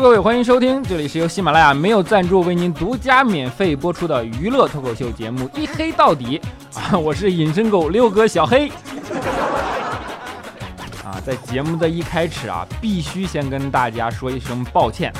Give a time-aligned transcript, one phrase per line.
[0.00, 6.40] 各位，欢迎收听，这里是由喜马拉雅没有赞助为您独家免费播出的娱乐脱口秀节目《一黑到底》
[6.80, 8.70] 啊，我是隐身狗六哥小黑。
[11.04, 15.12] 啊，在节目的一开始啊，必须先跟大家说一声抱歉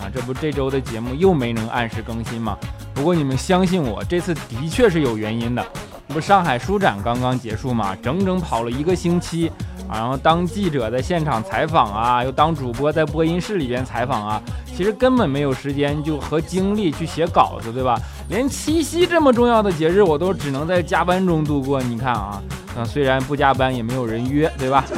[0.00, 2.56] 啊，这不这周的节目又没能按时更新吗？
[2.94, 5.62] 不过你们相信我，这次的确是有原因的。
[6.08, 9.52] 不上海书展刚刚结束嘛，整整跑了一个星期。
[9.94, 14.42] 然后当记者在现场采访啊，又当主播在播音室里边采访啊，
[14.76, 18.00] 其实根本没有时间就和精力去写稿子，对吧？
[18.28, 21.82] 连七夕这么重要的节日，我都只能在加班中度过。
[21.82, 22.42] 你看啊，
[22.84, 24.84] 虽然不加班也没有人约，对吧？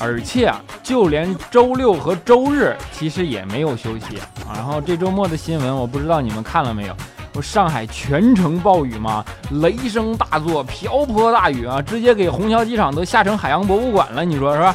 [0.00, 4.18] 而且，就连周六和周日其实也没有休息。
[4.52, 6.96] 然后这周末的新闻，我不知道你们看了没有。
[7.34, 9.24] 不，上海全城暴雨吗？
[9.50, 14.24] 雷声大作，瓢泼大雨啊，直接给虹桥机场都吓成海洋博物馆了。
[14.24, 14.72] 你说是吧？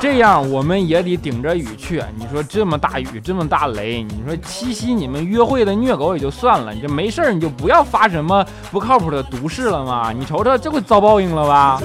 [0.00, 2.02] 这样我们也得顶着雨去。
[2.18, 10.10] 你说这么大雨，这么大雷，你说七夕你们约会的虐狗也就算了，你这没事儿你就不要发什么不靠谱的毒誓了嘛。
[10.10, 11.80] 你瞅瞅，这不遭报应了吧？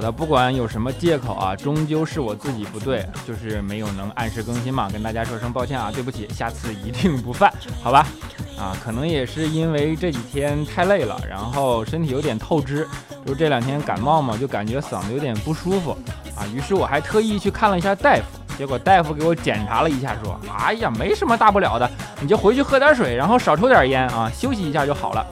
[0.00, 8.06] 好的，不管有什么借口啊，终究是我自己不对，就是没有能按时更新嘛，跟大家说声抱歉啊，对不起，下次一定不犯，好吧？
[8.58, 12.88] 啊，可能也是因为这几天太累了，然后身体有点透支，
[13.26, 15.90] 就这两天感冒嘛，就感觉嗓子有点不舒服
[16.34, 18.22] 啊，于是我还特意去看了一下大夫，
[18.56, 21.90] 结果大夫给我检查了一下，说，哎呀，没什么大不了的，
[22.22, 25.26] 你就回去喝点水，然后少抽点烟啊，休息一下就好了。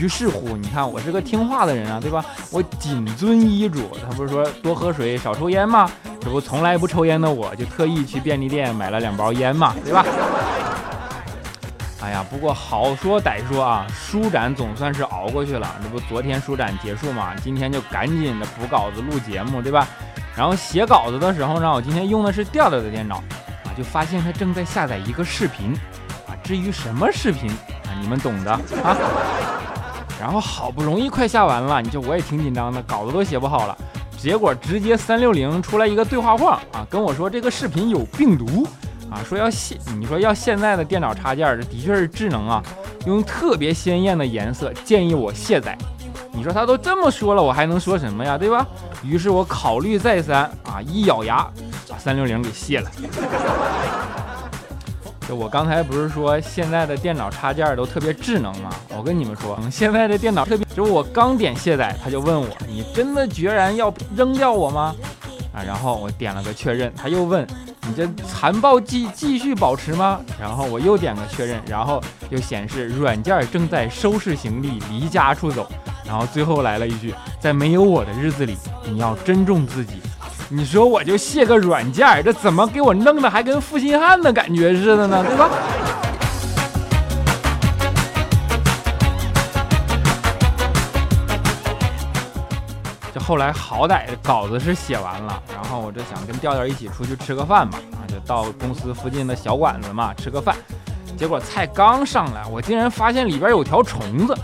[0.00, 2.24] 于是乎，你看我是个听话的人啊，对吧？
[2.50, 5.90] 我谨遵医嘱，他不是说多喝水、少抽烟吗？
[6.22, 10.02] 这不从来不抽烟的我，就特意去便利店买了两包烟嘛，对吧？
[12.00, 15.68] 哎呀，不过好说歹说啊，舒展总算是熬过去了。
[15.82, 19.86] 这不昨天舒展结束嘛，今天就赶紧的补稿子、录节目，对吧？
[20.34, 23.16] 然后写稿子的时候呢，我今天用的是调调的电脑
[23.64, 25.74] 啊，就发现他正在下载一个视频
[26.26, 26.32] 啊。
[26.42, 28.96] 至于什么视频啊，你们懂的啊。
[30.20, 33.74] 然后好不容易快下完了，你就我也挺紧张的，稿子都写不好了，
[34.18, 38.68] 结果直接三六零出来一个对话框啊，跟我说这个视频有病毒
[39.10, 42.62] 啊，说要现你说要现在的电脑插件，这的确是智能啊，
[43.06, 45.76] 用特别鲜艳的颜色，建议我卸载。
[46.32, 48.64] 你说他都这么说了，我还能说什么呀，对吧？
[49.02, 51.44] 于是我考虑再三啊，一咬牙
[51.88, 52.90] 把三六零给卸了。
[55.32, 58.70] 我刚才不是说现在的电脑插件都特别智能吗？
[58.96, 64.94] 我跟你们说，现在的电脑特别，就我刚点卸载，他就问我，你真的决然要扔掉我吗？
[65.52, 67.46] 啊，然后我点了个确认，他又问，
[67.88, 70.20] 你这残暴继继续保持吗？
[70.40, 75.68] 然后我又点个确认，然后又显示软件正在收拾行李离家出走，
[76.04, 79.94] 然后最后来了一句，在没有我的日子里，你要珍重自己。
[80.52, 85.24] 你说我就卸个软件，这怎么给我弄的还跟负心汉的感觉似的呢？
[85.24, 85.48] 对吧？
[93.14, 100.56] 这后来好歹稿子是写完了，然后我就想跟调调一起出去吃个饭吧，啊，就到公司附近的小馆子嘛吃个饭。
[101.16, 104.36] 结果菜刚上来，我竟然发现里边有条虫子，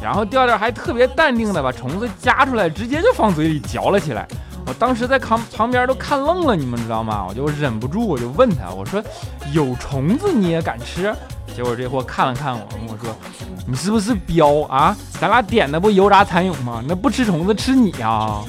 [0.00, 4.24] 然后调调还特别淡定的把虫子夹出来，直接就放嘴里嚼了起来。
[4.68, 7.24] 我当时在旁旁边都看愣了，你们知道吗？
[7.26, 9.02] 我就忍不住，我就问他，我说
[9.54, 11.10] ：“有虫子你也敢吃？”
[11.56, 13.16] 结果这货看了看我，跟我说
[13.66, 14.94] ：“你是不是彪啊？
[15.18, 16.82] 咱俩点的不油炸蚕蛹吗？
[16.86, 18.44] 那不吃虫子吃你啊？”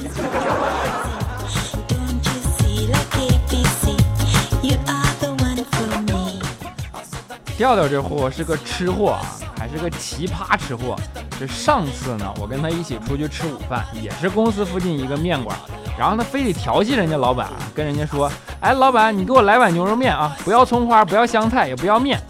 [7.56, 10.96] 调调这货是个吃货啊，还是个奇葩吃货。
[11.38, 15.56] 这上次呢，我跟他一起出去吃午饭，也是公司附近一个面馆。
[15.98, 18.30] 然后他非得调戏人家老板，跟人家说
[18.60, 22.20] ：“哎，老板，你给我来碗牛肉面啊，不要葱花，不要香菜，也不要面。”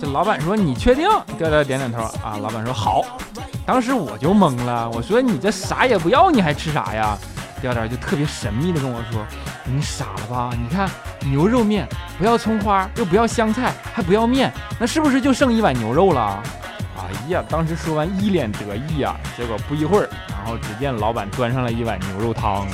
[0.00, 1.08] 这老板说：“你确定？”
[1.38, 2.36] 调调点点头啊。
[2.40, 3.02] 老板说：“好。”
[3.64, 7.16] 当时我就懵了，我说：“你这啥也不要，你还吃啥呀？”
[7.60, 9.24] 调调就特别神秘的跟我说
[9.64, 10.50] ：“你傻了吧？
[10.52, 10.90] 你看
[11.30, 11.88] 牛肉面，
[12.18, 16.42] 不要葱花，又不要香菜，还不要面，那是不是就剩一碗牛肉了？”
[17.12, 20.08] 哎呀，当时说完一脸得意啊，结果不一会儿。
[20.28, 22.66] 然后只见老板端上了一碗牛肉汤。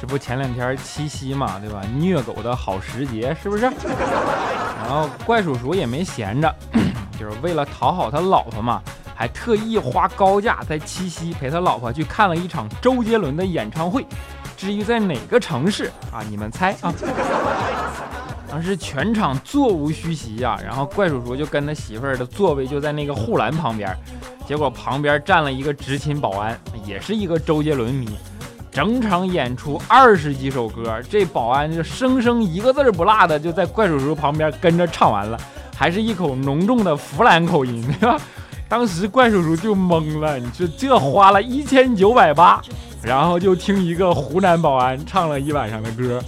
[0.00, 1.82] 这不前两天七夕嘛，对吧？
[1.96, 3.64] 虐狗的好时节，是不是？
[3.64, 6.52] 然后怪叔叔也没闲着，
[7.18, 8.82] 就是为了讨好他老婆嘛，
[9.14, 14.04] 还特意花高价在七夕陪他老婆去看了一场周杰伦的演唱会。
[14.60, 16.20] 至于在哪个城市啊？
[16.28, 16.92] 你们猜啊？
[18.46, 23.96] 当时全场座无虚席呀，然后怪叔叔就跟他媳妇儿的座位就在那个护栏旁边，
[24.46, 28.06] 结果旁边站了一个执勤保安，也是一个周杰伦迷。
[28.70, 35.40] 整场演出二十几首歌，这保安就生生一个字儿不落的就在怪叔叔旁边跟着唱完了，
[35.74, 38.20] 还是一口浓重的湖南口音，对吧？
[38.70, 42.62] 当时怪叔叔就懵了，你说这花了一千九百八，
[43.02, 46.22] 然后就听一个湖南保安唱了一晚上的歌。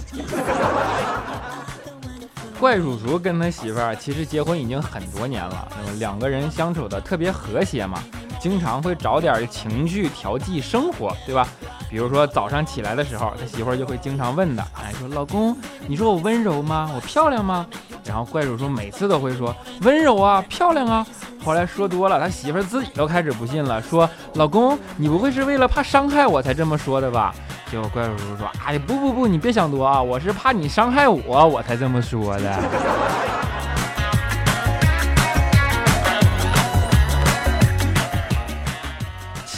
[2.59, 8.03] 怪叔叔跟他媳妇儿其实结婚已经很多年了，那么两个人相处的特别和谐嘛，
[8.43, 11.47] 经常会找点情绪调剂生活，对吧？
[11.89, 15.55] 比如说早上起来的时候，他媳妇儿就会经常问他，哎，说老公，
[15.87, 16.91] 你说我温柔吗？
[16.93, 17.65] 我漂亮吗？
[18.03, 21.07] 然后怪叔叔每次都会说温柔啊，漂亮啊。
[21.41, 27.33] 后来说多了，他媳妇儿自己都开始不信了，说老公，你不会是为了怕伤害我才这么说的吧？
[27.71, 33.22] 结果怪叔叔说，哎，不不不，你别想多啊，我是怕你伤害我，我才这么说的。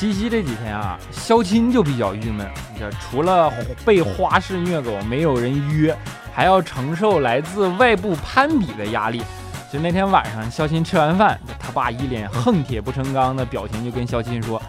[0.05, 2.47] 七夕这几天啊，肖钦就比较郁闷。
[2.77, 3.51] 这除了
[3.83, 5.97] 被花式虐狗，没有人约，
[6.31, 9.23] 还要承受来自外部攀比的压力。
[9.73, 14.61] 就那天晚上，肖钦吃完饭，他爸一脸恨铁不成钢的表情，就跟肖钦说：“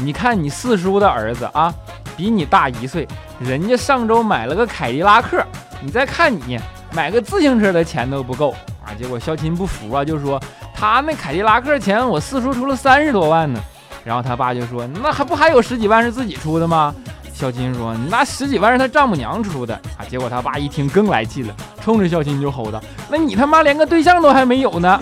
[0.00, 1.70] 你看你四叔的儿子啊，
[2.16, 3.06] 比你大一岁，
[3.38, 5.44] 人家上周买了个凯迪拉克，
[5.82, 6.58] 你再看你
[6.94, 8.52] 买个自行车的钱都不够
[8.82, 10.42] 啊！”结果肖钦不服啊，就说
[10.74, 13.60] ：“他那凯迪拉克钱，我四叔出了三十多万呢。”
[14.08, 16.94] 然后他爸就说：“那还不还有十几万是自己出的吗？”
[17.34, 24.98] 孝金说：“那十几万是他丈母娘出的啊。”结果他爸一听更来气了，冲着孝金就吼道：“那你他妈连个对象都还没有呢！”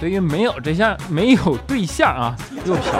[0.00, 2.34] 对于没有对象、没有对象啊，
[2.64, 2.94] 又嫖，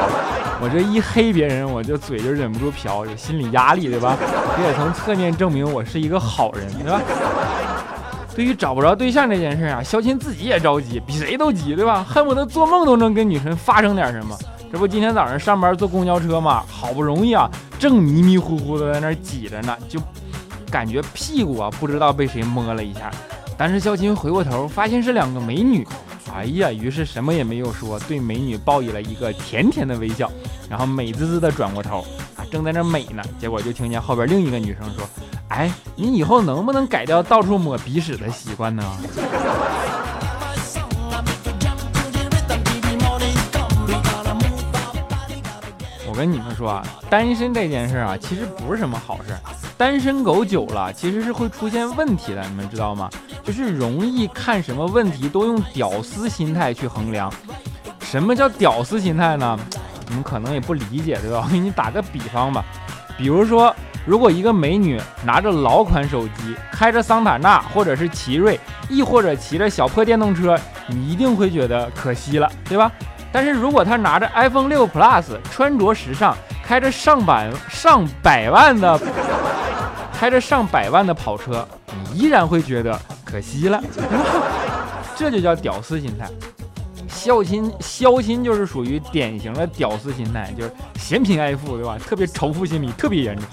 [0.60, 4.14] 我这一黑别人，我就嘴就忍不住瓢，有心理压力，对吧？
[4.58, 7.00] 这也从侧面证明我是一个好人，对吧？
[8.37, 12.05] 对于找不着对象这件事啊，肖钦自己也着急，比谁都急，对吧？
[12.05, 14.37] 恨不得做梦都能跟女神发生点什么。
[14.71, 19.99] 这不今天早上上班坐公交车嘛，好不容易啊，正迷迷糊糊的在那挤着呢，就
[20.71, 23.11] 感觉屁股啊不知道被谁摸了一下。
[23.56, 25.89] 但是肖钦回过头发现是两个美女，
[26.35, 30.31] 哎呀，于是什么也没有说，对美女报以了一个甜甜的微笑，
[30.69, 32.05] 然后美滋滋的转过头
[32.37, 35.09] 啊，正在那美呢，结果就听见后边另一个女生说。
[35.48, 38.82] 哎，你以后能不能改掉到处抹鼻屎的习惯呢？
[46.08, 49.37] 我跟你们说啊，单身这件事啊，其实不是什么好事。
[49.76, 53.08] 单身狗久了，其实是会出现问题的，你们知道吗？
[53.44, 57.32] 就是容易看什么问题都用屌丝心态去衡量。
[58.00, 59.58] 什么叫屌丝心态呢？
[60.08, 61.43] 你们可能也不理解，对吧？
[61.44, 62.64] 我给你打个比方吧，
[63.16, 63.75] 比如说。
[64.06, 68.58] 如果一个美女拿着老款手机，开着桑塔纳或者是奇瑞，
[68.88, 70.56] 亦或者骑着小破电动车，
[70.87, 72.91] 你一定会觉得可惜了，对吧？
[73.32, 78.99] 但是如果她拿着 iPhone 六 Plus，穿着时尚，开着上百上百万的，
[80.17, 81.67] 开着上百万的跑车，
[82.12, 83.82] 你依然会觉得可惜了。
[85.17, 86.29] 这就叫屌丝心态。
[87.17, 91.96] 肖钦，肖钦就是属于典型的屌丝心态，就是嫌贫爱富，对吧？
[91.99, 93.44] 特别仇富心理特别严重。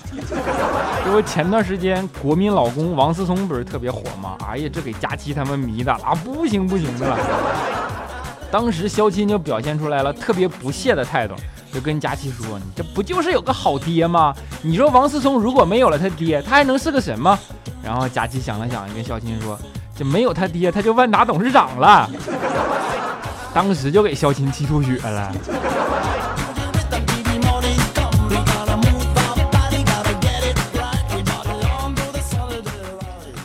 [1.07, 4.35] 因 为前段时间国民老公王思聪不是特别火吗？
[4.47, 7.17] 哎呀，这给佳期他们迷的啊，不行不行的了。
[8.51, 11.33] 当时肖钦就表现出来了特别不屑的态度，
[11.73, 14.35] 就跟佳琪说：“你这不就是有个好爹吗？
[14.61, 17.39] 你说王思聪如果没有了他爹，他还能是个什么？”
[17.83, 19.57] 然后佳琪想了想，跟肖钦说
[19.95, 22.07] ：“就没有他爹，他就万达董事长了。”
[23.53, 25.31] 当时就给肖钦气吐血了。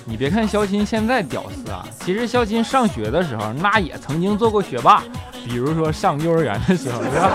[0.07, 5.03] 你别看肖钦现在屌丝啊，其实肖钦上学的时候那也曾经做过学霸。
[5.45, 7.31] 比如说上幼儿园的时候，是吧？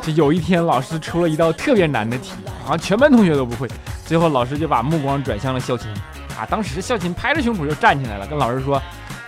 [0.00, 2.32] 就有一天老师出了一道特别难的题，
[2.68, 3.68] 啊全班同学都不会，
[4.06, 5.92] 最后老师就把目光转向了肖钦。
[6.38, 8.80] 啊，当时肖钦拍着胸脯就站起来了，跟老师说。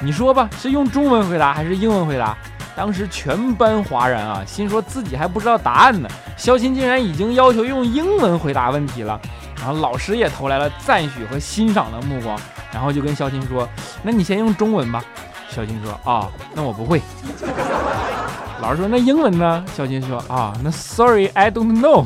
[0.05, 2.37] 你说吧，是用中文回答还是英文回答？
[2.77, 6.09] 当时全班哗然啊，心说自己还不知道答案呢。
[6.37, 9.19] 肖钦竟然已经要求用英文回答问题了，
[9.57, 12.39] 然后老师也投来了赞许和欣赏的目光，
[12.71, 13.67] 然后就跟肖钦说
[14.03, 15.03] ：“那你先用中文吧。”
[15.49, 17.01] 肖钦说：“啊，那我不会。”
[18.61, 22.05] 老师说：“那英文呢？”肖钦说：“啊，那 Sorry, I don't know。”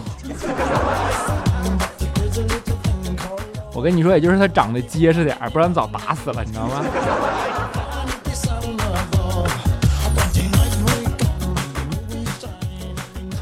[3.73, 6.85] 我跟你说，也就是他长得结实点儿，不然早打死了，你知道吗？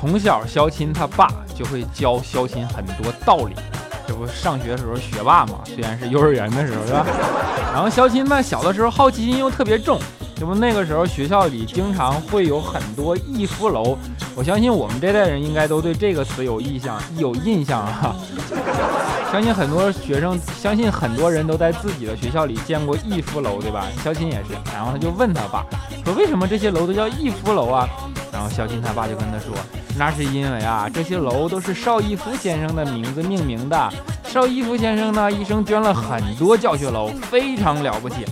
[0.07, 3.57] 从小，肖钦他爸就会教肖钦很多道理，
[4.07, 7.05] 这不上学的时候学霸嘛，虽然是幼儿园的时候，是吧？
[7.73, 9.99] 然后肖钦呢，小的时候好奇心又特别重，
[10.37, 13.99] 这不那个时候学校里经常会有很多逸夫楼，
[14.37, 18.15] 我相信我们这代人应该都对这个词有印象，有印象啊。
[19.33, 23.87] 相信很多学生，相信很多人都在自己的学校里见过逸夫楼，对吧？
[24.05, 24.53] 肖钦也是。
[24.73, 25.67] 然后他就问他爸
[26.05, 27.89] 说：“为什么这些楼都叫逸夫楼啊？”
[28.33, 29.53] 然后肖钦他爸就跟他说
[29.99, 33.93] ：“那是因为啊，这些楼都是邵逸夫先生的名字命名的。
[34.25, 38.25] 邵逸夫先生呢，一生捐了很多教学楼，非常了不起。”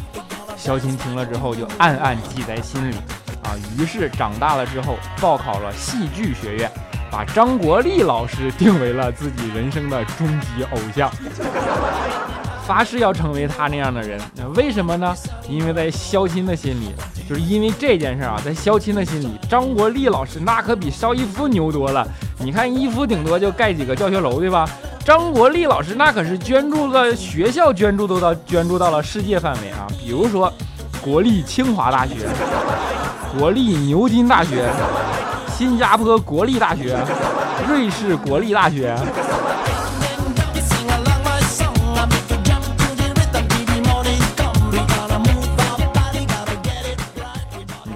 [0.57, 2.95] 肖琴听了之后就暗暗记在心里
[3.43, 3.57] 啊。
[3.79, 6.71] 于是长大了之后报考了戏剧学院。
[7.11, 11.09] 把张国立老师定为了自己人生的终极偶像，
[12.67, 14.19] 发誓要成为他那样的人。
[14.55, 15.15] 为什么呢？
[15.49, 16.95] 因为在肖钦的心里，
[17.29, 22.07] 就是因为这件事啊，在肖钦的心里，张国立老师那可比邵逸夫牛多了。
[22.39, 24.69] 你看逸夫顶多就盖几个教学楼，对吧？
[25.05, 29.87] 张国立老师那可是捐助了学校，捐助都到捐助到了世界范围啊。
[30.03, 30.53] 比如说，
[31.03, 32.15] 国立清华大学，
[33.39, 34.65] 国立牛津大学。
[35.57, 36.99] 新加坡国立大学，
[37.69, 38.97] 瑞士国立大学。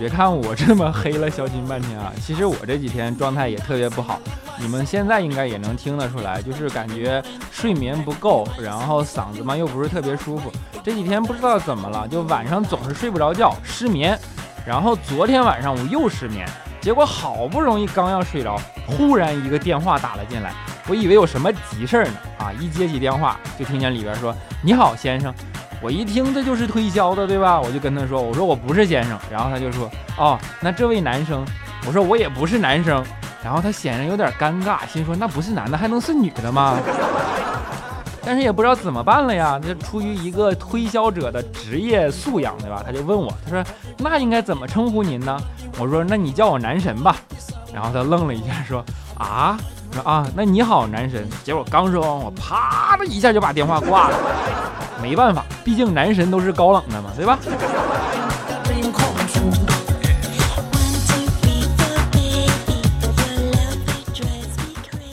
[0.09, 4.21] 看我这么黑了小金半天啊，其实我这几天状态也特别不好。
[4.61, 7.23] 你们现在应该也能听得出来，就是感觉
[7.53, 10.51] 睡眠不够，然后嗓子嘛又不是特别舒服。
[10.83, 14.19] 这几天不知道怎么了，就晚上总是睡不着觉，失眠。
[14.67, 16.49] 然后昨天晚上我又失眠。
[16.81, 20.53] 结果好不容易刚要睡着，忽然一个电话打了进来，
[20.87, 22.53] 我以为有什么急事儿呢啊！
[22.59, 25.35] 一接起电话，就听见里边说：“你好，先生。”
[25.81, 27.61] 我一听这就是推销的，对吧？
[27.61, 31.45] 我就跟他说：“我说我不是先生。”然后他就说：“哦，那这位男生。”
[31.87, 33.05] 我说：“我也不是男生。”
[33.45, 36.77] 然后他显然有点尴尬，心说：“那不是男的还能是女的吗？”
[38.27, 39.59] 但是也不知道怎么办了呀。
[39.63, 42.83] 这出于一个推销者的职业素养，对吧？
[42.85, 43.65] 他就问我：“他说
[43.99, 45.41] 那应该怎么称呼您呢？”
[45.79, 47.17] 我说：“那你叫我男神吧。”
[47.73, 48.85] 然后他愣了一下，说
[49.17, 49.57] ：“啊，
[49.93, 54.19] 说啊，那你好，男神。”结果刚说完，我啪的一下就把电话挂了。
[55.03, 57.39] 没办法，毕竟男神都是高冷的嘛，对吧？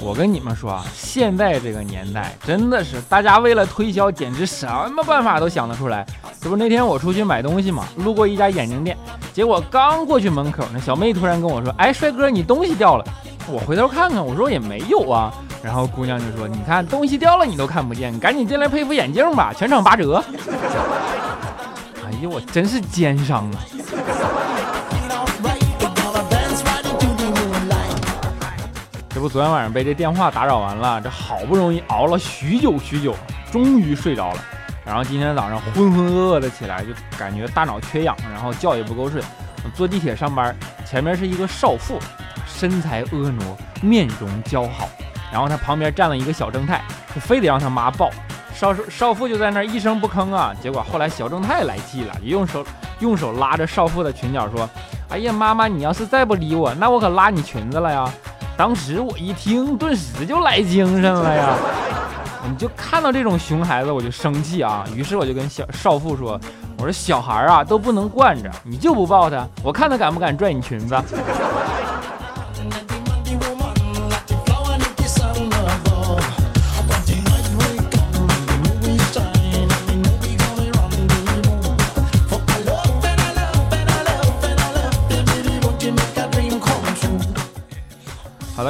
[0.01, 6.05] 我跟你们说啊，现在这个年代真的是大家为了推销，简直什么办法都想得出来。
[6.39, 8.95] 这不那天我出去买东西嘛，路过一家眼镜店。
[9.33, 13.05] 结果刚过去门口，那小妹突然跟我说：“哎，帅哥，你东西掉了。”
[13.49, 15.33] 我回头看看，我说也没有啊。
[15.65, 20.23] 然后姑娘就说：“你看东西掉了，你都看不见，赶紧进来配副眼镜吧，全场八折。”
[22.05, 23.57] 哎呦，我真是奸商啊！
[29.09, 33.15] 这不昨天晚上被这电话打扰完了，这好不容易熬了许久许久，
[33.51, 34.39] 终于睡着了。
[34.85, 39.19] 然后今天早上浑浑噩噩的起来，就感觉大脑缺氧，然后觉也不够睡。
[39.73, 40.55] 坐地铁上班，
[40.87, 41.97] 前面是一个少妇，
[42.45, 43.43] 身材婀娜，
[43.81, 44.87] 面容姣好。
[45.31, 46.81] 然后他旁边站了一个小正太，
[47.13, 48.09] 就非得让他妈抱。
[48.53, 50.53] 少少妇就在那一声不吭啊。
[50.61, 52.65] 结果后来小正太来气了，用手
[52.99, 54.69] 用手拉着少妇的裙角说
[55.09, 58.09] ：“哎呀，妈妈，你要是再不理我，那我可拉你裙子了呀！”
[58.55, 61.57] 当时我一听，顿时就来精神了呀。
[62.47, 64.85] 你就看到这种熊孩子，我就生气啊！
[64.95, 66.39] 于是我就跟小少妇说
[66.77, 70.95] ：“我说小孩啊都不能惯着，你就不抱他，我看他敢不敢拽你裙子。”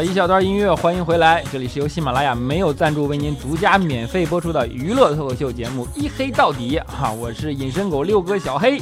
[0.03, 8.81] 一小段音乐，欢迎回来，这里是由喜马拉雅没有赞助为您独家免费播出的娱乐脱口秀节目《一黑到底》哈，我是隐身狗六哥小黑。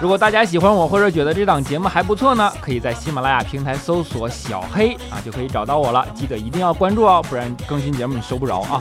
[0.00, 6.06] 如果大家喜欢我，或者觉得这档节目还不错呢，可以在喜马拉雅平台搜索“小黑”啊，就可以找到我了。
[6.14, 8.80] 记得一定要关注哦，不然更新节目你收不着啊。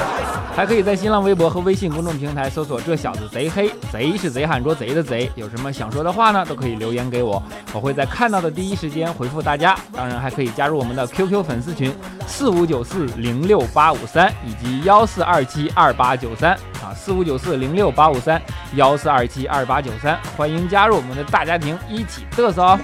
[0.56, 5.30] 还可以在新浪微博和微信公众平台搜索“这小子贼黑”，贼是贼喊捉贼的贼。
[5.34, 7.42] 有什么想说的话呢，都可以留言给我，
[7.74, 9.76] 我会在看到的第一时间回复大家。
[9.92, 11.94] 当然，还可以加入我们的 QQ 粉丝群
[12.26, 16.52] 四五九四零六八五三以及幺四二七二八九三
[16.82, 18.40] 啊，四五九四零六八五三
[18.76, 20.53] 幺四二七二八九三，欢迎。
[20.54, 22.78] 迎加入我们的大家庭，一起嘚瑟哦！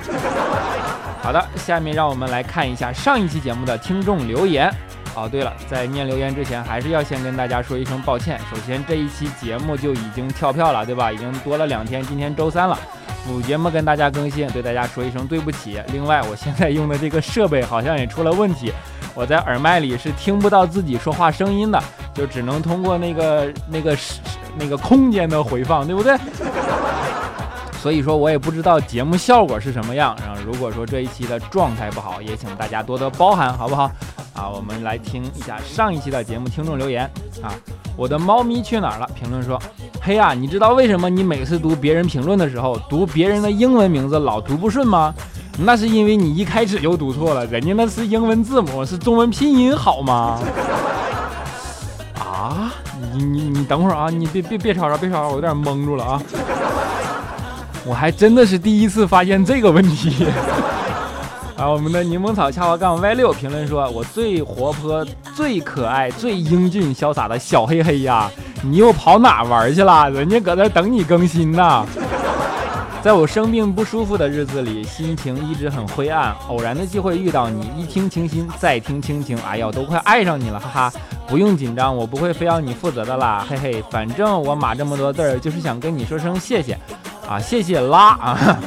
[1.23, 4.73] 好的，下面让我们来看一下上一期节目的听众留言。
[5.15, 8.39] 哦，对了，在念留言之前，还是要先跟大家说一声抱歉。
[8.49, 11.11] 首先，这一期节目就已经跳票了，对吧？
[11.11, 12.79] 已经多了两天，今天周三了，
[13.27, 15.83] 补节目跟大家更新，对大家说一声对不起。
[15.93, 18.73] 另外，我现在用的这个设备好像也出了问题，
[19.13, 21.83] 我在耳麦里是听不到自己说话声音的，
[22.15, 23.97] 就只能通过那个那个
[24.57, 26.17] 那个空间的回放，对不对？
[27.83, 30.15] 所以说我也不知道节目效果是什么样。
[30.25, 33.91] 然后如果说这一期的状态不好，也请大家多多包涵，好不好？
[34.35, 37.11] 啊，我们来听一下上一期的节目听众留言
[37.43, 37.53] 啊。
[37.97, 39.11] 我的猫咪去哪儿了？
[39.15, 39.61] 评论说：
[40.01, 45.13] 嘿呀，你知道为什么你每次读别人评论的时候，读别人的英文名字老读不顺吗？
[45.59, 50.39] 那是因为你一开始就读错了，人家那是英文字母，是中文拼音，好吗？
[52.19, 52.73] 啊，
[53.13, 56.23] 你你你等会儿啊，你别别别吵吵，别吵吵，我有点懵住了啊。
[57.91, 60.25] 我还真的是第一次发现这个问题
[61.59, 61.69] 啊！
[61.69, 65.05] 我们的柠檬草下滑杠 Y 六评论说：“我最活泼、
[65.35, 68.31] 最可爱、最英俊潇洒的小黑黑呀，
[68.63, 70.09] 你又跑哪玩去了？
[70.09, 71.85] 人家搁那等你更新呢。”
[73.03, 76.33] 在我生病不舒服的日子里，心情一直很灰暗。
[76.47, 80.93] 偶然的机会遇到你，一听清新，再听倾情，哎呀，都快爱上你了，哈哈！
[81.27, 86.79] 不用紧张，我不会非要你负责的啦，嘿嘿，反正我码这么多字儿，就是想跟你说声谢谢。
[87.31, 88.59] 啊，谢谢啦啊！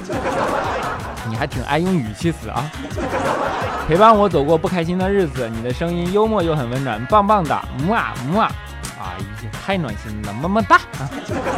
[1.27, 2.63] 你还挺爱用语气词啊。
[3.86, 8.50] 陪伴我走过不开心的日子，你的声音幽默又很温暖，棒棒的，木啊木啊！
[8.98, 9.20] 啊，
[9.65, 10.79] 太暖心了，么么哒！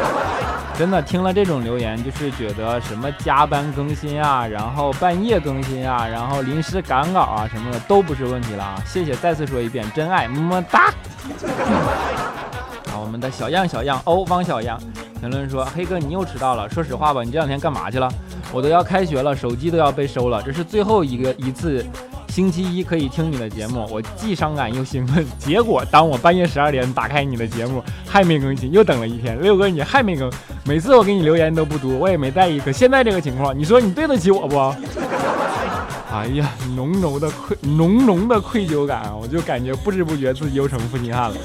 [0.76, 8.82] 真的听了这种留言，就是觉得什么加班更新啊，然后半夜更新啊，然后临时赶稿啊什么的都不是问题了啊！
[8.84, 10.86] 谢谢，再次说一遍，真爱，么么哒！
[12.90, 14.80] 啊，我们的小样小样哦，汪小样。
[15.26, 16.70] 评论说：“黑哥，你又迟到了。
[16.70, 18.08] 说实话吧，你这两天干嘛去了？
[18.52, 20.40] 我都要开学了，手机都要被收了。
[20.44, 21.84] 这是最后一个一次，
[22.28, 25.26] 星期一可以听你的节目，我既伤感又兴奋。
[25.40, 29.42] 结果当我半夜十二点打开你的节目，还没更新，又等了一天。
[29.42, 30.32] 六哥，你还没更？
[30.64, 32.60] 每次我给你留言都不读，我也没在意。
[32.60, 34.56] 可现在这个情况，你说你对得起我不？
[36.14, 41.36] 哎呀，浓浓的愧，浓浓的愧疚感，我就感觉不知不觉自己又成负心汉了。”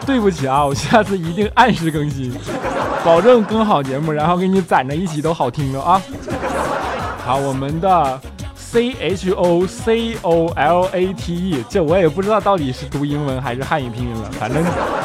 [0.06, 2.32] 对不起啊，我下次一定按时更新，
[3.04, 6.00] 保证更好节目，然后给你攒着一起都好听的啊。
[7.24, 8.20] 好，我们的
[8.54, 14.62] C H O C O L A T E，这我也不知道到底是读英文还是汉语拼音了，反正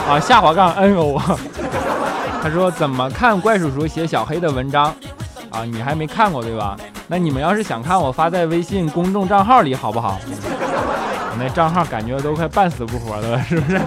[0.07, 1.21] 啊下滑杠 N O。
[2.43, 4.93] 他说怎么看怪叔叔写小黑的文章
[5.49, 5.63] 啊？
[5.65, 6.77] 你还没看过对吧？
[7.07, 10.19] 那你们要是想看，我发在微信公众账号里好不好？
[10.27, 13.79] 我那账号感觉都快半死不活的了，是不是？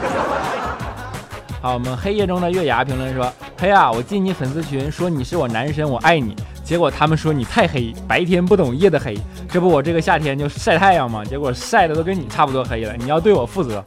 [1.63, 6.35] 好，我们黑夜中的月牙评论说：“黑啊，我进你粉丝群说你是我男神，我爱你。
[6.65, 9.17] 结果他们说你太黑，白天不懂夜的黑。
[9.49, 11.25] 这不我这个夏天就晒太阳吗？
[11.25, 12.97] 结果晒的都跟你差不多黑了。
[12.97, 13.81] 你要对我负责，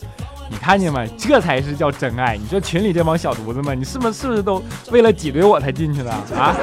[0.50, 1.06] 你看见没？
[1.18, 2.38] 这才是叫真爱。
[2.38, 6.56] 你说群里这帮小犊子们，你是不是是不是都为了挤兑我才进去的啊？”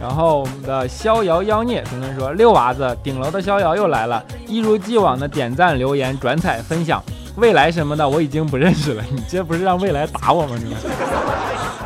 [0.00, 7.04] 然后我们的逍遥妖孽评论说：“六娃子，顶楼的逍遥又来了，一如既往的点赞、留言、转采、分享。”
[7.36, 10.56] 未来什么的我已经不认识了，你这不是让未来打我吗？
[10.62, 10.74] 你，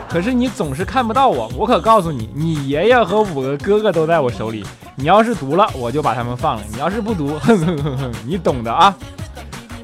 [0.09, 4.64] 可是你总是看不到我，我可告诉你，你爷爷和五个哥哥都在我手里。
[4.96, 8.94] 你要是读了，我就把他们放了；你要是不读，哼哼哼哼，你懂的啊。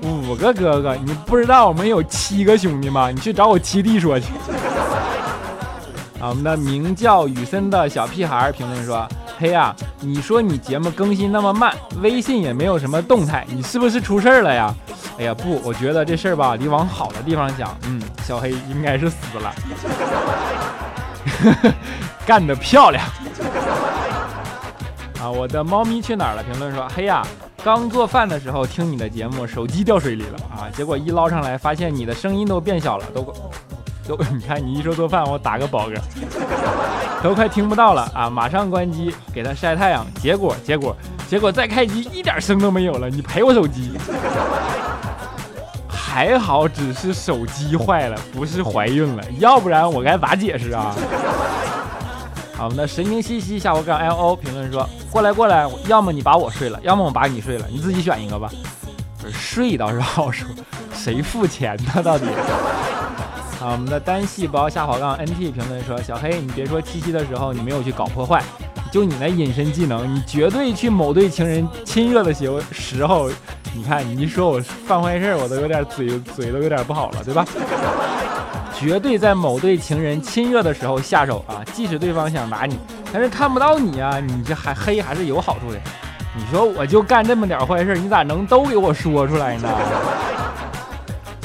[0.03, 3.11] 五个哥哥，你不知道我们有七个兄弟吗？
[3.11, 4.27] 你去找我七弟说去。
[6.21, 9.07] 啊，我们的名叫雨森的小屁孩评论说
[9.39, 14.75] ：“嘿呀，你说你节目更新那么慢，微信也没有什么动态，你是不是出事儿了呀？”
[15.21, 19.55] 哎呀不，我觉得这事儿吧，你往好的地方想，嗯，小黑应该是死了，
[22.25, 23.05] 干得漂亮
[25.21, 25.29] 啊！
[25.31, 26.43] 我的猫咪去哪儿了？
[26.43, 27.23] 评论说，嘿呀，
[27.63, 30.65] 刚做饭的时候听你的节目，手机掉水里了啊！
[30.75, 33.23] 结果一捞上来，发现你的声音都变小了，都
[34.09, 36.01] 都， 你看你一说做饭，我打个饱嗝，
[37.23, 38.31] 都快听不到了啊！
[38.31, 40.97] 马上关机，给它晒太阳，结果结果
[41.29, 43.93] 结果再开机，一点声都没有了，你赔我手机。
[46.21, 50.95] 还好，只是手机坏了，不是怀孕了，要不然我该咋解释啊？
[52.59, 58.51] 好，我们的神经兮兮下午杠 L O 评论说：过来过来，要么你把我睡了，要么我把你睡了，你自己选一个吧。
[59.33, 60.47] 睡倒是好说，
[60.93, 62.03] 谁付钱呢？
[62.03, 62.27] 到底？
[63.59, 68.43] 好，我们的单细胞下滑杠 N T 评论说：小黑，你别说七夕的时候你没有去搞破坏，
[68.93, 73.31] 就你那隐身技能，你绝对去某对情人亲热的时时候。
[73.75, 77.45] 你看，你一说我犯坏事，我都有点嘴嘴都有点不好了，对吧？
[78.79, 81.61] 绝对在某对情人亲热的时候下手啊！
[81.73, 82.79] 即使对方想打你，
[83.13, 85.79] 但是看不到你啊，你这还黑还是有好处的。
[86.35, 89.69] 你说我就干这么点坏事，你咋能都给我说出来呢？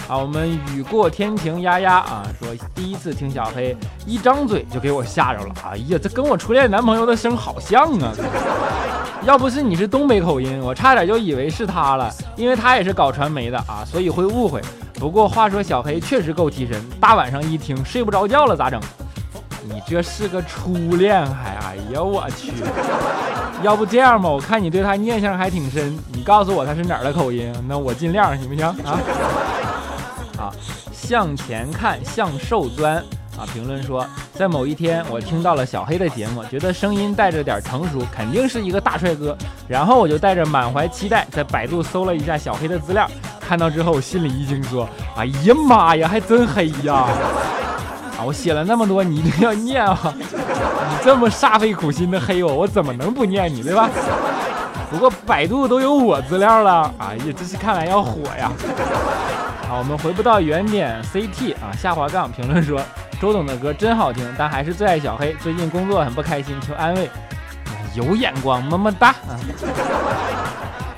[0.08, 5.54] 啊，我们雨过天晴丫丫啊说第一次听小黑，一张嘴就给我吓着了。
[5.68, 8.14] 哎呀，这跟我初恋男朋友的声好像啊！
[9.24, 14.62] 要不是你是东北口音，我差点就以为是他了，因为他也是搞传媒的啊，所以会误会。
[14.94, 18.80] 不过话说小黑确实够提神，大晚上一听睡不着觉了咋整？
[19.68, 21.56] 你这是个初恋还？
[21.56, 22.54] 哎呀我去！
[23.64, 29.00] 要不这样吧，我看你对他念想还挺深，你告诉我他是哪儿的口音，那我尽量行不行啊？
[30.46, 30.54] 啊，
[30.94, 32.98] 向前看，向瘦钻
[33.38, 33.46] 啊！
[33.52, 39.36] 评论说，在某一天我听到了小黑的节目，觉得声音带着点成熟，肯定是一个大帅哥。
[39.68, 46.94] 然后我就带着满怀期待，在百度搜了一下小黑的资料，看到之后心里一惊，说：“哎呀妈呀，还真黑呀！”
[48.18, 49.98] 啊，我写了那么多，你一定要念啊！
[50.16, 53.90] 你这么煞费苦心的黑我，我怎么能不念你，对吧？
[54.90, 58.52] 不过百度都有我资料了，哎呀，这是看来要火呀！
[59.68, 62.80] 好，我们回不到原点，CT 啊，下滑杠评论说，
[63.20, 67.10] 周董的歌真好听，但还是最爱小黑，最近工作很不开心，求安慰。
[67.96, 69.40] 有眼光，么么哒啊！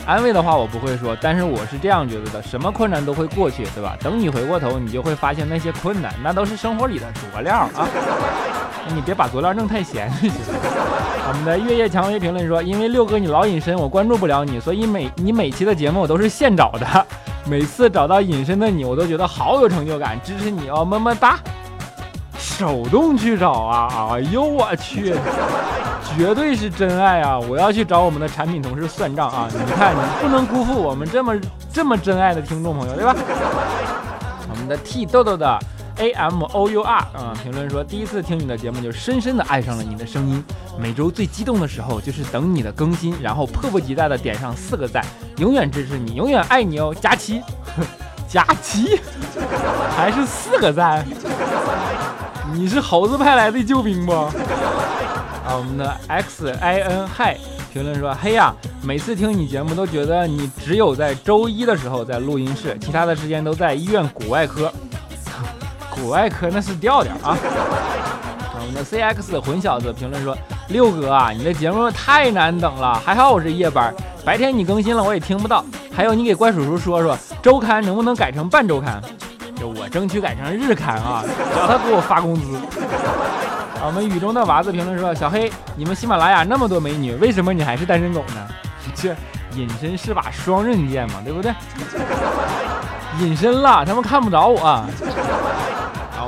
[0.06, 3.96] 安慰的话我不会说，但是我是这样觉得的：什么困难都会过去，对吧？
[4.02, 7.88] 等你回过头，你就会发现那些困难，那都是生活里的佐料啊！
[8.96, 11.17] 你别把佐料弄太咸就行了。
[11.28, 17.06] 我们的月夜蔷薇评论说：因为六哥你老隐身，我关注不了你，所以每你每期的节目我都是现找的。
[17.46, 21.38] 每次找到隐身的你，我都觉得好有成就感，支持你哦，么么哒！
[22.38, 24.10] 手动去找啊！
[24.14, 25.14] 哎呦我去！
[26.18, 27.38] 绝对是真爱啊！
[27.38, 29.50] 我要去找我们的产品同事算账啊！
[29.52, 31.36] 你看，你不能辜负我们这么
[31.74, 33.14] 这么真爱的听众朋友，对吧？
[34.50, 35.60] 我们的 T 豆豆的
[35.98, 40.44] A M O U R 啊，评论说第一次听你的节目就深深的爱上了你的声音。
[40.80, 45.04] 每周最激动的时候就是等你的更新，然后迫不及待的点上四个赞，
[45.38, 46.94] 永远支持你，永远爱你哦！
[47.02, 47.42] 佳期，
[48.30, 49.00] 佳期，
[49.96, 51.06] 还是四个赞？
[52.54, 54.14] 你是猴子派来的救兵不？
[54.14, 54.32] 啊，
[55.58, 57.38] 我们的 X I N Hi
[57.74, 64.72] 评论说：“嘿呀，每次听你节目都觉得你只有在周一的时候在录音室，其他的时间都在医院骨外科。
[66.02, 67.38] 骨外科那是调调啊。”
[68.60, 70.38] 我们的 C X 混小子评论说
[70.70, 73.94] ：“六哥啊，你的节目太难等了，还好我是夜班，
[74.26, 75.64] 白天你更新了我也听不到。
[75.96, 79.02] 还有你给怪叔叔说说，周刊能不能改成半周刊？
[79.56, 81.24] 就我争取改成日刊啊，
[81.56, 82.60] 叫他给我发工资。”
[83.86, 88.48] 我们雨中的娃子评论说：“小黑，你们喜马拉雅那么多美女，为什么你还是单身狗呢？
[88.96, 89.16] 这
[89.54, 91.54] 隐身是把双刃剑嘛，对不对？
[93.22, 94.84] 隐身了，他们看不着我。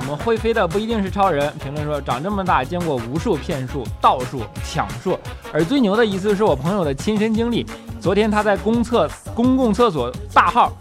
[0.09, 1.53] 我们会飞的不一定是超人。
[1.61, 5.19] 评论说：长这么大见过无数骗术、盗术、抢术，
[5.53, 7.63] 而最牛的一次是我朋友的亲身经历。
[8.01, 10.71] 昨天他在公厕公共厕所大号。”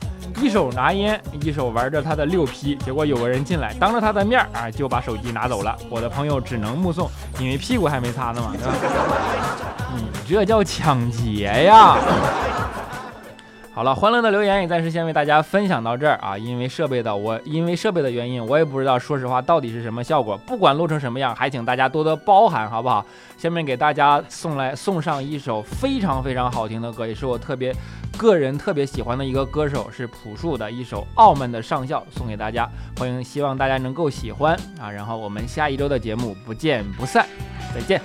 [0.40, 5.76] 一手拿烟，一手玩着他的六 P，结果有个人进来，当着他的面啊就把手机拿走了。
[5.90, 7.10] 我的朋友只能目送，
[7.40, 8.72] 因为屁股还没擦呢嘛，对吧？
[9.96, 11.98] 你这叫抢劫呀！
[13.78, 16.36] 好了，欢乐的留言也暂时先为大家分享到这儿啊。
[16.36, 20.36] 因为设备的我，因为设备的原因，我也不知道，说实话到底是什么效果。
[20.36, 23.06] 不管录成什么样，还请大家多多包涵，好不好？
[23.36, 27.72] 下面给大家送来送上一首非常非常好听的歌，也是我特别
[28.16, 32.68] 个人特别喜欢的一个歌手，是朴树的一首《傲慢的上校》，送给大家。
[32.98, 34.90] 欢迎，希望大家能够喜欢啊。
[34.90, 37.24] 然后我们下一周的节目不见不散，
[37.72, 38.02] 再见。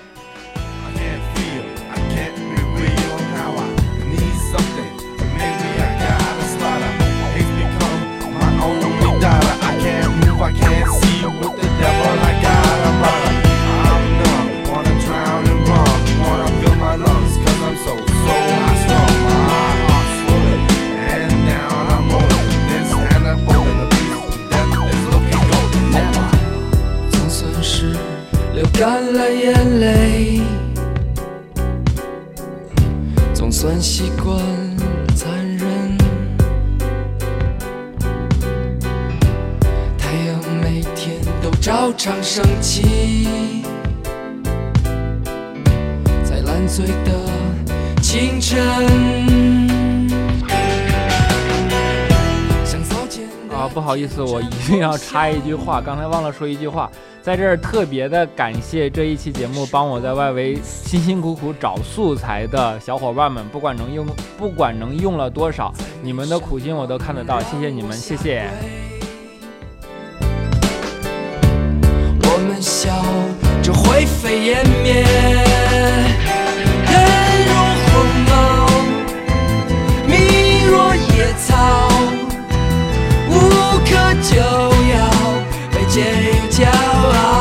[53.93, 56.89] 不好意思，我一定要插一句话，刚才忘了说一句话，
[57.21, 64.03] 在这儿特别的感谢这一期节目帮我在外围辛辛苦苦找素材的小伙伴们，不管能用，
[64.36, 68.49] 不管能用了多少，你们的苦心我都看得到，谢谢你们，谢谢。
[72.60, 72.89] 笑
[73.62, 75.06] 着灰飞烟灭，
[81.36, 81.92] 草，
[84.23, 84.41] 就要
[85.69, 87.33] 被这一骄傲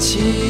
[0.00, 0.49] 常